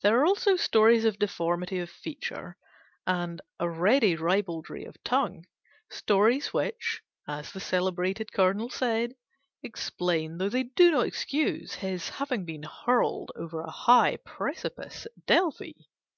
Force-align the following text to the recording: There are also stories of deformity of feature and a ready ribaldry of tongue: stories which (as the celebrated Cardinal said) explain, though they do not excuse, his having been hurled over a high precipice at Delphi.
There 0.00 0.18
are 0.18 0.24
also 0.24 0.56
stories 0.56 1.04
of 1.04 1.18
deformity 1.18 1.78
of 1.78 1.90
feature 1.90 2.56
and 3.06 3.42
a 3.60 3.68
ready 3.68 4.16
ribaldry 4.16 4.86
of 4.86 4.96
tongue: 5.04 5.44
stories 5.90 6.54
which 6.54 7.02
(as 7.28 7.52
the 7.52 7.60
celebrated 7.60 8.32
Cardinal 8.32 8.70
said) 8.70 9.12
explain, 9.62 10.38
though 10.38 10.48
they 10.48 10.62
do 10.62 10.90
not 10.90 11.06
excuse, 11.06 11.74
his 11.74 12.08
having 12.08 12.46
been 12.46 12.62
hurled 12.62 13.30
over 13.36 13.60
a 13.60 13.70
high 13.70 14.16
precipice 14.24 15.04
at 15.04 15.26
Delphi. 15.26 15.72